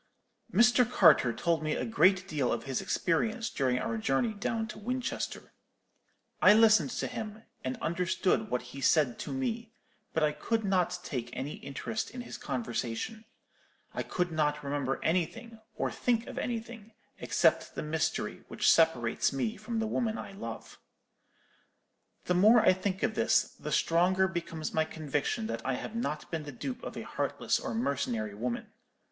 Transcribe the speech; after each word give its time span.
"Mr. 0.51 0.83
Carter 0.91 1.31
told 1.31 1.61
me 1.61 1.73
a 1.75 1.85
great 1.85 2.27
deal 2.27 2.51
of 2.51 2.63
his 2.63 2.81
experience 2.81 3.51
during 3.51 3.77
our 3.77 3.99
journey 3.99 4.33
down 4.33 4.67
to 4.67 4.79
Winchester. 4.79 5.53
I 6.41 6.55
listened 6.55 6.89
to 6.97 7.05
him, 7.05 7.43
and 7.63 7.77
understood 7.83 8.49
what 8.49 8.63
he 8.73 8.81
said 8.81 9.19
to 9.19 9.31
me; 9.31 9.73
but 10.11 10.23
I 10.23 10.31
could 10.31 10.65
not 10.65 10.97
take 11.03 11.29
any 11.33 11.57
interest 11.57 12.09
in 12.09 12.21
his 12.21 12.39
conversation. 12.39 13.25
I 13.93 14.01
could 14.01 14.31
not 14.31 14.63
remember 14.63 14.99
anything, 15.03 15.59
or 15.75 15.91
think 15.91 16.25
of 16.25 16.39
anything, 16.39 16.93
except 17.19 17.75
the 17.75 17.83
mystery 17.83 18.43
which 18.47 18.71
separates 18.71 19.31
me 19.31 19.55
from 19.55 19.77
the 19.77 19.85
woman 19.85 20.17
I 20.17 20.31
love. 20.31 20.79
"The 22.25 22.33
more 22.33 22.61
I 22.61 22.73
think 22.73 23.03
of 23.03 23.13
this, 23.13 23.43
the 23.49 23.71
stronger 23.71 24.27
becomes 24.27 24.73
my 24.73 24.83
conviction 24.83 25.45
that 25.45 25.63
I 25.63 25.73
have 25.75 25.95
not 25.95 26.31
been 26.31 26.41
the 26.41 26.51
dupe 26.51 26.81
of 26.83 26.97
a 26.97 27.03
heartless 27.03 27.59
or 27.59 27.75
mercenary 27.75 28.33
woman. 28.33 28.71